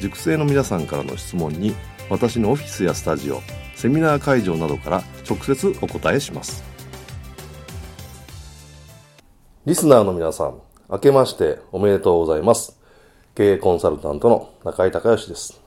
[0.00, 1.74] 塾生の皆さんからの質問に
[2.10, 3.40] 私のオフィスやスタジオ
[3.74, 6.62] セミナー会場などから直接お答えします。
[9.66, 12.78] リスナーの皆さん明けましておめでとうございます。
[13.34, 15.60] 経営コンサルタントの中井隆義です。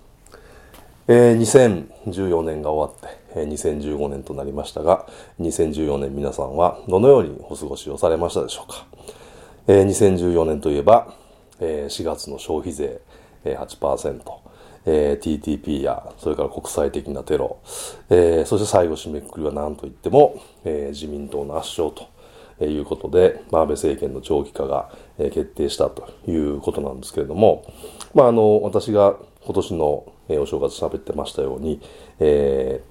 [1.08, 5.08] えー、2014年が終わって、えー、2015年となりましたが、
[5.40, 8.86] 2014年皆さんはどのようにお過ごしをされましたでしょうか。
[9.68, 11.14] えー、2014年といえば、
[11.60, 13.02] えー、4月の消費税、
[13.56, 14.22] 8%、
[14.88, 17.58] えー、TTP や、それから国際的なテロ、
[18.10, 22.18] えー、そして最後締めくくりは何といっても、えー、自民党の圧勝と。
[22.60, 27.72] いうことで、まあ、安倍政権の長期化が決定したということなんですけれども、
[28.16, 31.80] まあ、あの、私が今年のお正月喋ってましたように、
[32.20, 32.82] え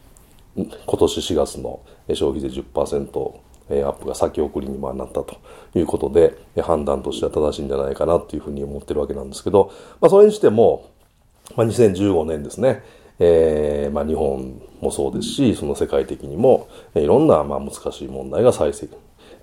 [0.57, 3.35] ー、今年4月の消費税10%
[3.69, 5.37] アップが先送りになったと
[5.75, 10.91] いうことで、判断としては正しいんじゃないかなというふうに思ってるわけなんですけど、まあ、それにしても、
[11.57, 12.83] まあ、2015年ですね、
[13.19, 18.89] えー、まあ、日本もそうですし、その世界的にも、いろんなまあ難しい問題が再生、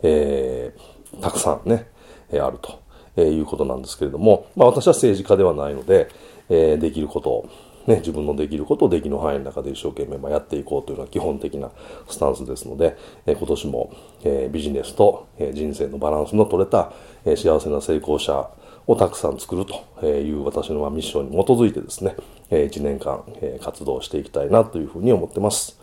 [0.03, 1.88] えー、たくさんね、
[2.31, 2.84] あると。
[3.22, 6.09] いうことなんですけれども、まあ私は政治家ではないので、
[6.50, 7.50] え、できることを、
[7.88, 11.71] ね、自分のできることをできる範囲の中で一生懸命まあやっていこうというのは基本的な
[12.09, 16.93] スタンスですので、え、今年も、え、ビジネスと、え、人生のバランスの取れた、
[17.25, 18.49] え、幸せな成功者
[18.88, 22.16] をたくさん作るという私のミッションに基づいてですね、
[22.49, 25.79] えー、1年間、え、活動していきたいなというふうに思ってます。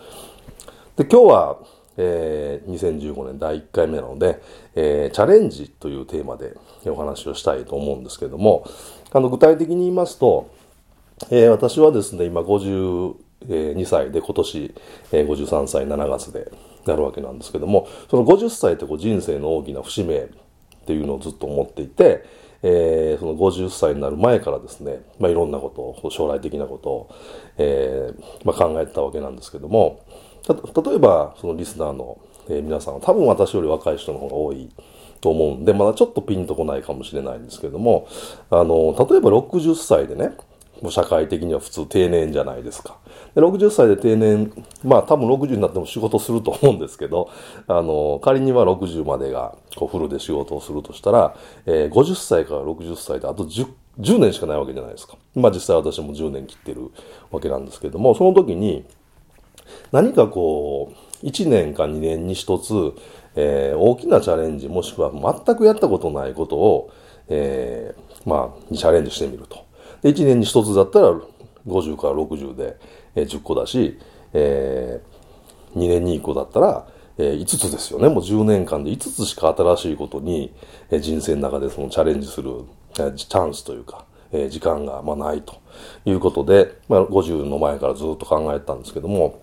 [0.96, 1.58] で今日は、
[1.96, 4.40] えー、2015年第1回目なので、
[4.74, 6.54] え、チャレンジというテーマで
[6.86, 8.64] お話をしたいと思うんですけれども、
[9.12, 10.50] あの具体的に言いますと、
[11.28, 14.74] えー、私はですね、今52歳で今年、
[15.12, 16.50] 53歳7月で
[16.86, 20.28] なるわけなんですけども、その50歳ってこう人生の大きな節目っ
[20.86, 22.24] ていうのをずっと思っていて、
[22.62, 27.14] えー、その50歳になる前からですね、まあ、いろんなことを、将来的なことを、
[27.58, 30.04] えーまあ、考えてたわけなんですけども、
[30.48, 34.68] 例えば、そのリスナーの、えー、皆さんは多分私より若い人の方が多い
[35.20, 38.08] と思うんで、まだちょっとピンとこないかもしれないんですけども、
[38.50, 40.32] あの、例えば60歳でね、
[40.82, 42.98] もう社会的には普通定年じゃないですか。
[43.34, 44.52] で60歳で定年、
[44.82, 47.28] まあ多分60になっても仕事すると思うんですけど、
[47.68, 51.34] あの、仮には60までがこうフルで仕事をするとしたら、
[51.66, 53.66] えー、50歳から60歳であと 10,
[54.00, 55.16] 10年しかないわけじゃないですか。
[55.34, 56.90] まあ実際私も10年切ってる
[57.30, 58.84] わけなんですけども、その時に
[59.92, 60.92] 何かこ
[61.22, 62.98] う、1年か2年に1つ、
[63.36, 66.90] えー、大きなチャレンジもしくは全くやったことないことを、
[67.28, 69.69] えー、まあ、チャレンジしてみると。
[70.02, 71.14] で、1年に1つだったら
[71.66, 72.76] 50から60で、
[73.14, 73.98] えー、10個だし、
[74.32, 76.86] えー、2年に1個だったら、
[77.18, 78.08] えー、5つですよね。
[78.08, 80.52] もう10年間で5つしか新しいことに、
[80.90, 82.50] えー、人生の中でそのチャレンジする、
[82.98, 85.60] えー、チャンスというか、えー、時間がまあないと
[86.04, 89.42] いうことで、まあ、50の前からずっと考えたんですけども、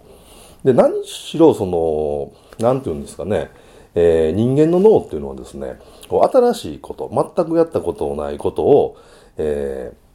[0.63, 3.51] で、何しろその、なんていうんですかね、
[3.93, 5.79] えー、人間の脳っていうのはですね、
[6.09, 8.97] 新しいこと、全くやったことのないことを、
[9.37, 10.06] えー、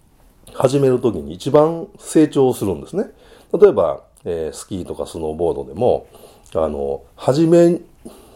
[0.54, 3.11] 始めるときに一番成長するんですね。
[3.58, 6.06] 例えば、えー、スキーとかスノーボードでも、
[6.55, 7.81] あの、初め、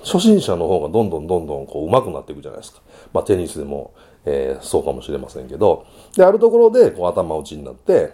[0.03, 2.81] 初心者の方がどんどんどんどんこう上手くなっていくじゃないですか。
[3.13, 3.93] まあテニスでも、
[4.25, 5.85] えー、そうかもしれませんけど、
[6.17, 8.13] で、あるところでこう頭打ちになって、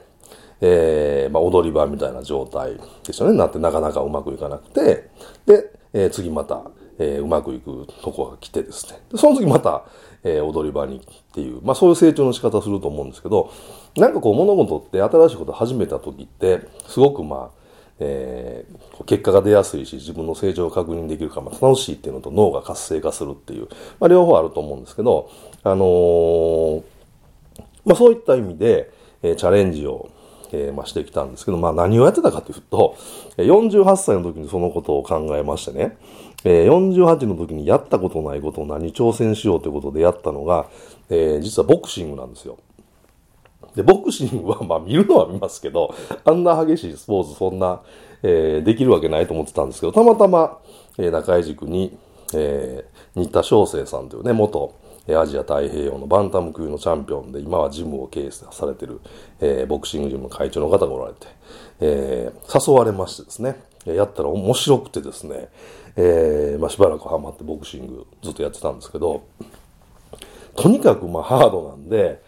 [0.63, 3.37] えー、まあ踊り場みたいな状態ですよね。
[3.37, 5.11] なってなかなかうまくいかなくて、
[5.45, 6.63] で、えー、次また、
[6.99, 9.01] えー、うまくいくとこが来てですね。
[9.15, 9.85] その次また、
[10.25, 11.01] えー、踊り場にっ
[11.35, 13.51] ていう、まあそういう成長の仕方すると思うんですけど、
[13.97, 17.63] なんかこう物事って新しいことを始めた時って、すごくまあ、
[18.01, 23.69] えー、結果が出やすいし、自分の成長を確認できるから、まあ、楽しいっていうのと脳が活性化するっていう、
[24.01, 25.31] まあ両方あると思うんですけど、
[25.63, 26.83] あのー、
[27.85, 28.91] まあそういった意味で、
[29.23, 30.11] えー、チャレンジを
[30.53, 32.97] えー、まあ、してきたんですけど、まあ、何をやってたかというと、
[33.39, 35.97] 48歳の時にそのことを考えましてね、
[36.45, 40.67] えー、48の時にやったことないことを何挑戦しようということでやったのが、
[41.09, 42.59] えー、実はボクシングなんですよ。
[43.75, 47.81] で、ボクシングは、まあ見るのは見ますけど、 あんな激しいスポーツそんな、
[48.23, 50.59] えー、できるわけないと思ってたんですけど、たまたま、
[50.99, 51.97] えー、中井塾に、
[52.35, 54.73] えー、新田翔生さんというね、元、
[55.09, 59.01] アジア太平洋のバンタム級のチャンピオンで、今はジムを経営されてる、
[59.41, 61.27] えー、ボクシングジムの会長の方がおられて、
[61.81, 65.49] えー、誘われましてですね、やったら面白くてですね、
[65.97, 69.25] えー、まあしばらくハマってボクシングずっとやってたんですけど、
[70.55, 72.23] とにかくまあハードなんで、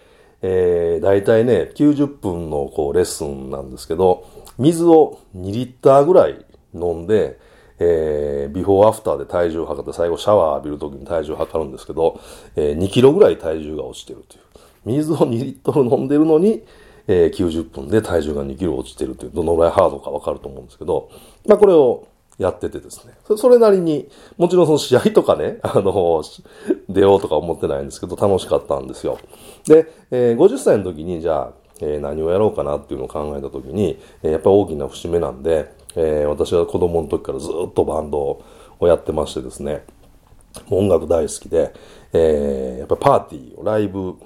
[0.47, 6.45] えー、大体ね、90分のこうレッスンなんですけど、水を2リッターぐらい
[6.75, 7.41] 飲んで、
[7.79, 12.21] えー、ビフォーアフターで体重を測って最後シャワー浴びるときに体重を測るんですけど、
[12.57, 14.43] えー、2キロぐらい体重が落ちてるという。
[14.85, 16.63] 水を2リットル飲んでるのに、
[17.07, 21.11] えー、90分で体重が2キロ落ちてるという、どのぐらいハードかわかると思うんですけど、
[21.47, 22.07] まあこれを
[22.39, 23.15] やっててですね。
[23.37, 26.23] それなりに、もちろんその試合とかね、 あの、
[26.89, 29.19] 出ようとか思ってないんですけど、楽しかったんですよ。
[29.67, 38.19] で、えー、50歳の時に、じゃあ、えー、何をやろうかなっていうのを考えた時に、えー、やっぱり大きな節目なんで、えー、私は子供の時からずっとバンド
[38.81, 39.85] をやってましてですね、
[40.71, 41.73] 音楽大好きで、
[42.13, 44.17] えー、やっぱりパーティー、ライブ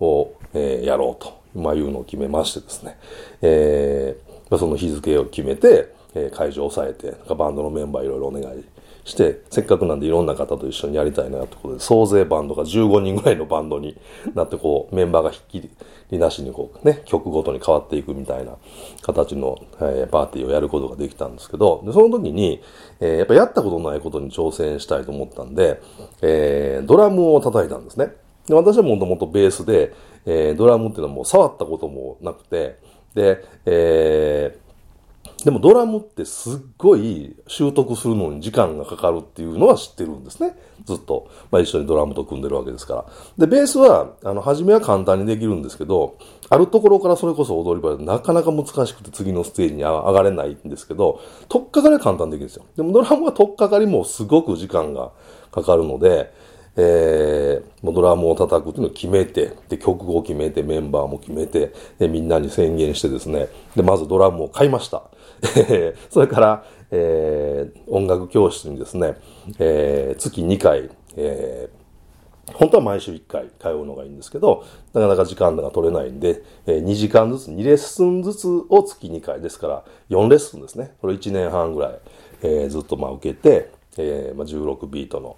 [0.00, 2.98] を、えー、やろうと、まあ、いうのを決めましてですね、
[3.40, 8.64] えー、その日付を決めて、えー、会場を抑えて、バンドのメンバーいろいろお願い
[9.04, 13.96] して、せっかくなんでいろんな方と一緒にやりたいなってことで、総勢バンドが15人ぐらいのバンドに
[14.34, 15.70] なって、こう、メンバーがひっき
[16.10, 18.56] りなしにこう、ね、曲ごとに変わっていくみたいな
[19.00, 22.62] 形の、えー、パーティーをやることができたんですけど、でその時に、
[23.00, 25.80] えー、やっぱやったことないことに挑戦したいと思ったんで、
[26.20, 28.12] えー、ドラムを叩いたんですね。
[28.46, 29.94] で私はもともとベースで、
[30.26, 32.78] えー、ドラムっていうのはもう触ったこともなくて、
[33.14, 34.71] で、えー、
[35.44, 40.56] でもドラムってすっごい習得するのに時間がかかるっていうのは知ってるんですね。
[40.84, 41.28] ずっと。
[41.50, 43.06] まあ一緒にドラムと組んでるわけですから。
[43.38, 46.16] で、ベースは、あの、初めは簡単にできるんですけど、
[46.48, 52.64] あるところからそれこそ踊り場でなかなか難しくて次のステージに上がれないんですけど、取っかかりは簡単にできるんですよ。
[52.76, 55.12] でもドラムは取っかかりもすごく時間が
[55.50, 56.32] かかるので、
[56.76, 65.02] えー、ドラムを叩くっていうのを決めて、で、曲を決めて、メンバーも決めて、で、みんなに宣言してですね、で、まずドラムを買いました。
[66.10, 69.16] それから、えー、音楽教室にですね、
[69.58, 80.94] えー、月2回、えー、本当は毎週1回通うのがいいんですけど、なかなか時間が取れないんで、え、2時間ずつ、2レッスンずつを月2回ですから、4レッスンですね。
[81.00, 81.98] これ1年半ぐらい、
[82.42, 85.36] えー、ずっとまあ受けて、えーまあ、16ビートの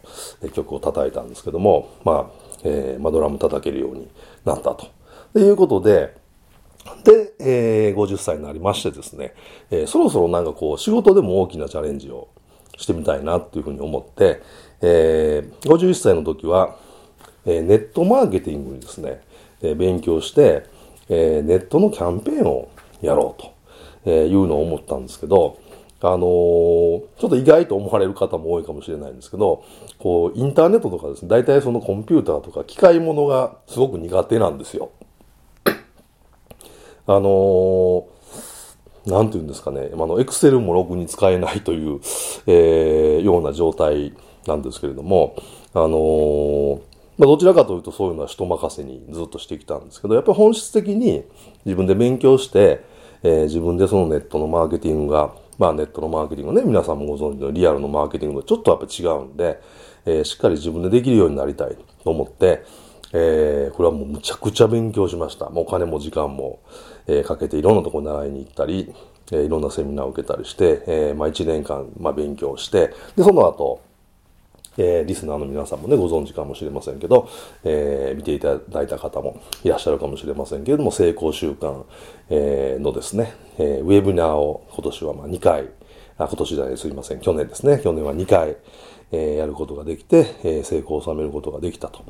[0.52, 4.08] 曲を叩いたんですけども、まあ、えーまあ、ドラム叩けるように
[4.44, 4.86] なったと。
[5.32, 6.16] ということで、
[7.04, 9.34] で、えー、50歳になりましてですね、
[9.70, 12.28] えー、そろそろなんかこう仕事でも大きなチャレンジを
[12.76, 14.42] してみたいなっていうふうに思って、
[14.80, 16.76] えー、51歳の時は、
[17.46, 19.22] えー、ネットマーケティングにですね、
[19.62, 20.64] えー、勉強して、
[21.08, 22.68] えー、ネットのキャンペーンを
[23.00, 23.54] やろうと、
[24.04, 25.58] えー、いうのを思ったんですけど、
[26.00, 29.64] あのー、ちょっと意外と思われる方も多いかもしれないんですけど、
[29.98, 34.90] こう、インターネットとかですね、大体そのコンピューターとか機械物がすごく苦手なんですよ。
[37.06, 42.00] あのー、なんていうんですかね、あの、エクセルもろくに使えないという、
[42.46, 44.14] えー、ような状態
[44.46, 45.36] なんですけれども、
[45.74, 46.80] あのー、
[47.18, 51.24] まあ、どちらかというとそういうのは人任せにずっとしてきたんですけど、やっぱり本質的に
[51.64, 52.84] 自分で勉強して、
[53.22, 59.60] えー、自分でそのネットのマーケティングが、まあネットのマーケティングね、皆さんもご存知のリアルのマーケティングとちょっとやっぱ違うんで、
[60.06, 62.64] えー、しっかり自分でできるようになりたいと思って、
[63.12, 65.48] えー、これはもうむちゃくちゃ勉強しました。
[65.48, 66.58] もうお金も時間も、
[67.06, 68.94] えー、かけていろんなところに習いに行ったり、
[69.32, 73.80] えー、いろんなセミナーを受けたりして、えー、まあ1年間、まあ勉強して、で、その後、
[74.76, 77.28] えー、リスナーの皆さんもね、ご存知かもしれませんけど、
[77.62, 81.84] えー、見ていただいた方もいらっしゃるかもしれませんけれども、成功習慣、
[82.30, 85.68] えー、のですね、えー、ウェブナーを今年はまあ2回、
[86.18, 88.56] あ、今年じゃないすいません、去年ですね、去年は2回、
[89.12, 92.02] えー、やることができて、えー、成功を収めることができたと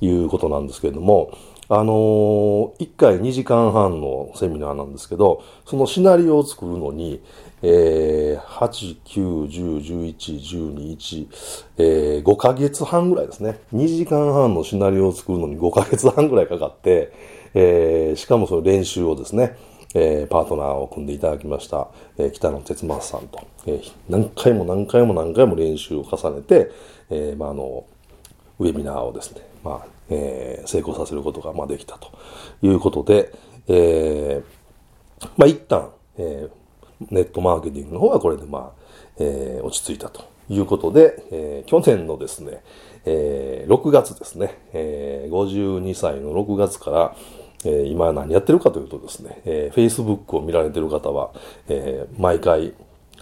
[0.00, 1.30] いうことなんですけれども、
[1.72, 7.22] あのー、1回2時間半のセミナーなんですけど、そのシナリオを作るのに、
[7.62, 11.28] えー、8、9、10、11、12、1、
[11.78, 13.60] えー、5ヶ月半ぐらいですね。
[13.72, 17.12] 2時間半のシナリオを作るのに5ヶ月半ぐらいかかって、
[17.54, 19.56] えー、しかもその練習をですね、
[19.94, 26.72] えー、パートナーを組んでいただきました、えー、北野哲正さんと、えー、何回も何回も何回も練習を重ねて、
[27.10, 27.84] えー、まあ、あの、
[28.58, 32.12] ウェビナーをですね、まあ、えー、成功させることが、まあ、できたと
[32.62, 33.32] いうことで、
[33.68, 34.42] え
[35.36, 38.82] まあ一旦、えー、ネットマーケティングの方はこれでまあ、
[39.18, 42.62] えー、落ち着いたということで、えー、去年のですね、
[43.04, 47.16] えー、6月ですね、えー、52歳の6月から、
[47.64, 51.32] え、今何やってるかというとですね、え、Facebook を見られてる方は、
[51.68, 52.72] え、毎回、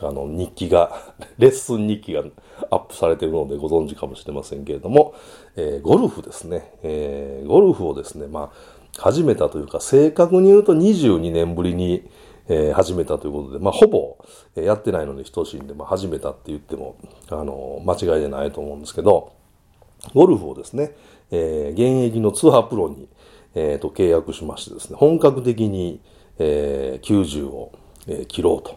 [0.00, 0.92] あの、日記が、
[1.38, 2.24] レッスン日記が
[2.70, 5.14] アップされているのでご存知かもしれませんけれども、
[5.56, 12.08] えー、ゴルフですね、えー、ゴルフをですね、まあ、始めたというか、正確に言うと22年ぶりに、
[12.48, 14.16] えー、始めたということで、まあ、ほぼ、
[14.56, 16.96] えー、やってないのに等しいんで、まあ、始めたって言っても、
[17.30, 19.32] あの、間違いじゃないと思うんですけど、
[20.14, 20.94] ゴルフをですね、
[21.30, 23.08] えー、現役のツアープロに、
[23.54, 26.00] えー、と契約しましてですね、本格的に、
[26.38, 27.72] えー、90を、
[28.06, 28.76] えー、切ろうと。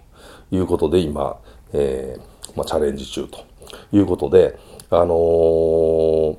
[0.52, 1.40] いうことで今、
[1.74, 3.46] えーまあ、チャレンジ中と
[3.92, 4.58] いうことで、
[4.90, 6.38] あのー、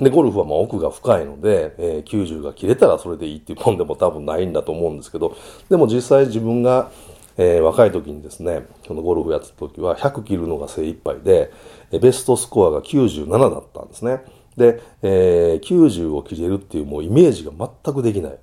[0.00, 5.36] で、ゴルフはまあ奥が深いので、えー、90が切れたらそれでいいっていうもんでも多分ないんだと思うんですけど、
[5.68, 6.90] でも実際自分が、
[7.36, 11.52] えー、若い時にですね、このゴルフやってた時は100切るのが精一杯で、
[12.00, 14.20] ベストスコアが97だったんですね。
[14.56, 18.38] で、えー、90を切れるっていうもうイメージが全くできない。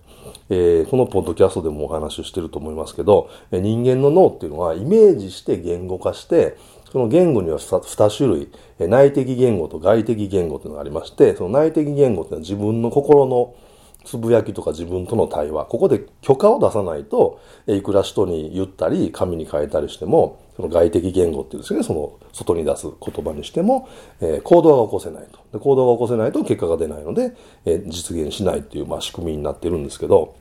[0.53, 6.57] えー、このポッドキャストでもお話ししてると思いますけど、人間の脳っていうのはイメージして言語化して、
[6.91, 13.55] その言語には2種類、内的言語と外的言語というのがありまして、その内的言語っていうのは自分の心の
[14.03, 23.87] つぶやきとか自分との対話、ここで許可を出さないと、いくら人に言ったり、紙に書いたりしても、その外的言語っていうんですね、その外に出す言葉にしても、
[24.19, 25.39] えー、行動が起こせないと。
[25.53, 30.35] で行動が起こせないと結果が出ないので、えー、実現しないっていう、まあ、仕組みになってるんですけど、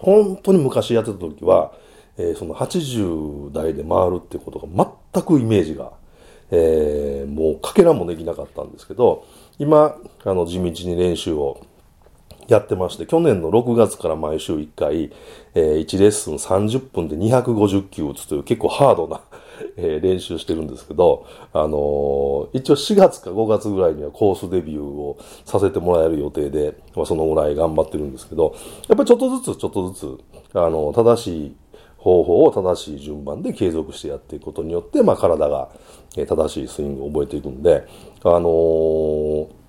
[0.00, 1.72] 本当に昔やってた時は、
[2.18, 5.92] えー、その80代で回るっていうことが全くイメージが、
[6.50, 9.26] えー、もうかけらもできなかったんですけど、
[9.58, 11.60] 今、あの、地道に練習を
[12.48, 15.12] やってまして、去年の6月から毎週1回、
[15.54, 19.20] えー、1レッスン30分で250球打つという結構ハードな
[19.76, 28.56] えー、練習してるんですけど、あのー、一応4月か5月ぐらいにはコースデビューをさせてもらえる予定で、まあ、そのぐらい頑張ってるんですけど、
[28.88, 30.18] やっぱりちょっとずつちょっとずつ、
[30.54, 31.56] あのー、正しい
[31.98, 35.70] 方法を正しい順番で継続してやっていくことによって、まあ、体が
[36.14, 37.86] 正しいスイングを覚えていくんで、
[38.22, 39.65] あのー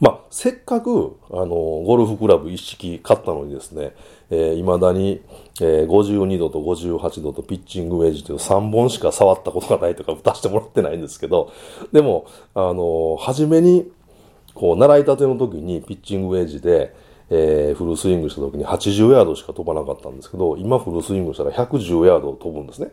[0.00, 3.92] まあ、せっかく、あの、ゴルフクラブ一式買ったのにですね、
[4.30, 5.20] えー、未だに、
[5.60, 11.52] えー、52度と58度とピッチングウェッジという3本しか触ったことがないとか打たせてもらってないんですけど、
[11.92, 13.92] でも、あの、初めに、
[14.54, 16.94] こう、習いたての時にピッチングウェッジで、
[17.28, 22.90] えー、フルスイングした時に80ヤードしか飛ばなかったんですけど、今フルスイングしたら110ヤード飛ぶんですね。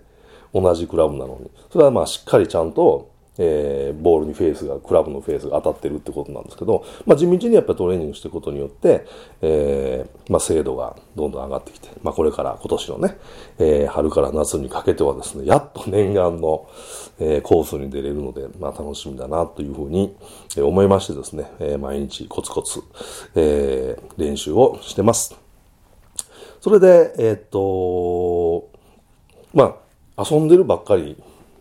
[0.54, 1.50] 同じクラブなのに。
[1.72, 9.06] それはまあしっかりちゃんと、えー、ボールにフェースが、クラブのフェースが当たってるってことなんですけど、まあ、地道にやっぱりトレーニングしていくことによって、
[9.41, 13.17] えー、まあ、精度がどんどん上がってきて、まあ、これから今年のね、
[13.60, 16.67] えー、春から夏にかけてはですね、やっと念願の、
[17.20, 20.15] えー、コースに出れるので、まあ、楽しみだなというふうに
[20.58, 22.82] 思いましてですね、えー、毎日コツコツ、
[23.36, 25.36] えー、練習をしてます。
[26.60, 28.70] それで、え、っと、
[29.53, 29.77] ま
[30.17, 31.15] あ、遊んでるばっかり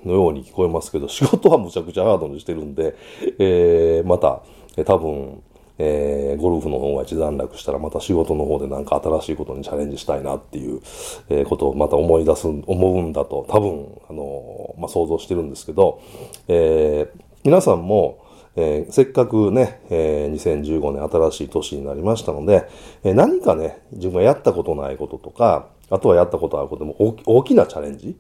[0.07, 2.97] のように聞こえますけど、仕事はむちゃくちゃハードにしてるんで、
[3.39, 4.43] えー、また、
[4.77, 5.43] え多分、
[5.79, 10.81] えー、ゴルフの方が一段落したらまた仕事の方でなんか新しいことにチャレンジしたいなっていう、
[11.29, 16.01] えー、ことをまた思い出す、思うんだと多分、あの、まあ、想像してるんですけど、
[16.49, 18.25] えー、皆さんも、
[18.57, 22.69] えー、せっかくね、えー、2015年新しい年になりましたので、
[23.05, 26.97] えー、何かね、自分がやったことないこととか、あとはやったことあることでも
[27.27, 28.17] 大きなチャレンジ、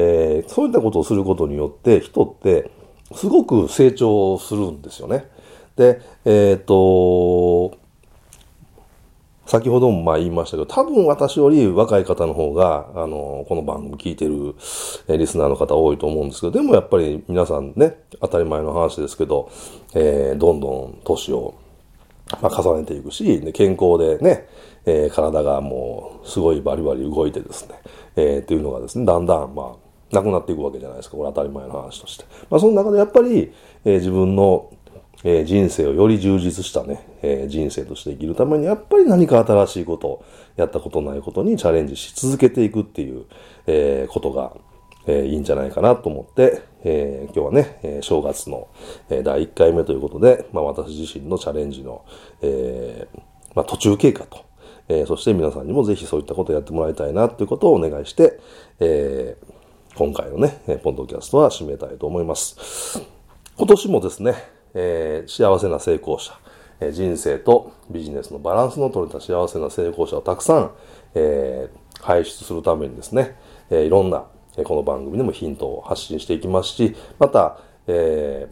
[0.00, 2.70] えー、そういったことをすることによって人って
[3.12, 5.24] すごく成長するんですよね。
[5.74, 7.76] で、えっ、と、
[9.46, 14.54] 先ほどもまあ言いましたけど、多分私より若い方の方が、あの、この番組聞いてる、
[15.18, 19.50] リスナーの方多いと思うんですけど、でもやっぱり皆さんね、当たり前の話ですけど、
[19.94, 21.54] えー、どんどん年を、
[22.42, 24.46] まあ、重ねていくし、健康でね、
[24.84, 27.74] えー、体がもうすごいバリバリ動いてですね、
[28.16, 31.16] えー、っていうのがですね、だんだんまあ、なくなっていくわけじゃないですか。
[31.16, 32.24] これ当たり前の話として。
[32.50, 33.52] まあ、その中でやっぱり、
[33.84, 34.70] えー、自分の、
[35.24, 40.24] えー、人生をより充実したね、えー、人生として生きるために、やっぱり何か新しいこと、
[40.56, 43.24] やったことないことにチャレンジし続けていくっていう、
[43.66, 44.56] え、ことが、
[45.06, 48.68] え、いいんじゃないかなと思って、え、今日はね、え、正月の、
[49.10, 52.04] え、第1回目ということで、まあ、私自身のチャレンジの、
[52.42, 53.08] え
[53.54, 54.48] まあ、途中経過と、
[54.88, 58.40] え、そして皆さんにもぜひそういったことをやってもらいたいなということをお願いして、
[58.80, 59.57] えー、
[59.98, 63.02] 今回のね、ポンドキャストは締めたいと思います。
[63.56, 64.36] 今年もですね、
[64.72, 66.38] えー、幸せな成功者
[66.78, 70.70] え、人生とビジネスのバランスの取れた幸せな成功者をたくさん、
[71.16, 73.34] えー、輩出するためにですね、
[73.70, 74.26] え、いろんな、
[74.56, 78.48] えこの番組でもヒントを発信していきますし、また、え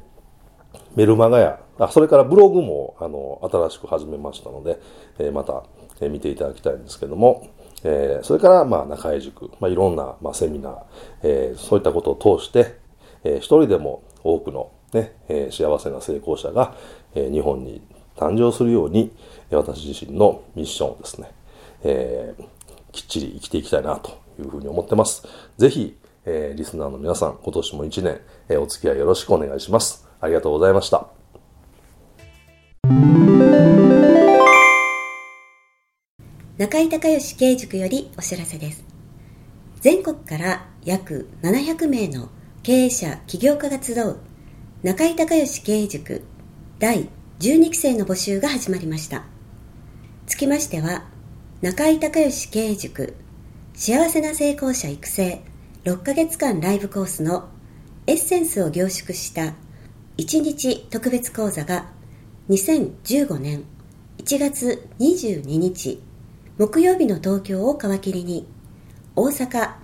[0.75, 4.81] ー、メルマガや、あ、それからブログも、あの、新しく始めましたので、
[5.21, 5.63] え、また、
[6.01, 7.47] え、見ていただきたいんですけども、
[7.89, 10.75] えー、それから、まあ、中井塾、まあ、いろんな、まあ、セミナー、
[11.23, 12.79] えー、そういったことを通して、
[13.23, 16.75] えー、一人でも多くの、ね、え、幸せな成功者が、
[17.15, 17.81] え、日本に
[18.17, 19.13] 誕生するように、
[19.53, 21.31] 私自身のミッションをですね、
[21.85, 22.35] え、
[22.91, 25.25] きっちり生きていきたいなというふうに思ってます。
[25.57, 30.09] ぜひ、え、リスナーの皆さん、今年も一年、え、お付き合いよろしくお願いします。
[30.21, 31.07] ありがとうございました。
[36.59, 38.83] 中井隆義経営塾よりお知らせです。
[39.83, 42.31] 全国から約700名の
[42.63, 44.17] 経営者、起業家が集う
[44.83, 46.25] 中井隆義経営塾
[46.79, 47.11] 第
[47.41, 49.25] 12期生の募集が始まりました。
[50.27, 51.05] つきましては、
[51.61, 53.15] 中井隆義経営塾
[53.75, 55.43] 幸せな成功者育成
[55.85, 57.51] 6ヶ月間ライブコースの
[58.07, 59.53] エッセンスを凝縮した
[60.17, 61.91] 1日特別講座が
[62.49, 63.65] 2015年
[64.17, 66.03] 1月22日
[66.59, 68.47] 木曜日の東京を皮切りに
[69.15, 69.75] 大阪、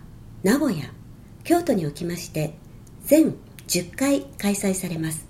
[0.42, 0.90] 名古屋、
[1.44, 2.54] 京都におきまして
[3.04, 3.34] 全
[3.68, 5.28] 10回開催されます。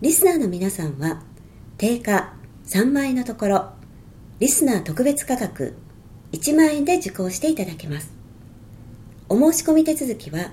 [0.00, 1.22] リスナーの皆さんは
[1.76, 2.34] 定価
[2.66, 3.70] 3万円のところ
[4.40, 5.76] リスナー特別価格
[6.32, 8.12] 1万円で受講していただけます。
[9.28, 10.50] お申し込み手続きは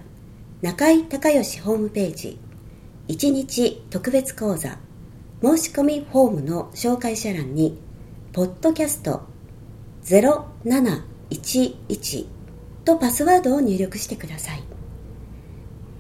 [0.62, 2.40] 中井隆義ホームページ
[3.08, 4.78] 1日特別講座
[5.42, 7.80] 申し込みフォームの紹介者欄に
[8.34, 9.34] ポッドキャスト
[10.06, 12.28] 0711
[12.86, 14.62] とパスワードを入力してください。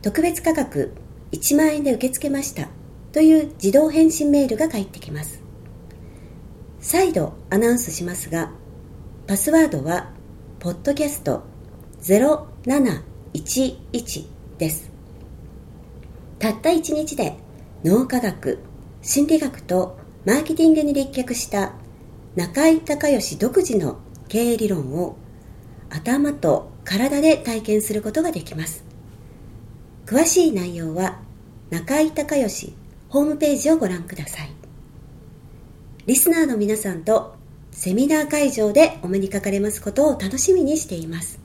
[0.01, 0.93] 特別価格
[1.31, 2.67] 1万円で受け付けました
[3.11, 5.41] という自動返信メールが返ってきます。
[6.79, 8.51] 再度アナウンスしますが
[9.25, 10.11] パスワードは
[10.59, 11.41] ポッドキャスト
[12.01, 14.27] 0711
[14.59, 14.91] です。
[16.37, 17.37] たった1日で
[17.83, 18.59] 脳科学
[19.01, 21.73] 心理学とマーケティングに立脚した
[22.35, 25.15] 中井隆義独自の経営理論を
[25.89, 28.83] 頭と体で体験することができます。
[30.05, 31.21] 詳しい内容は
[31.69, 32.73] 中井隆義
[33.07, 34.49] ホームページをご覧ください。
[36.07, 37.35] リスナーの皆さんと
[37.71, 41.44] セミナー会場でお目にかかれますことを楽しみにしています。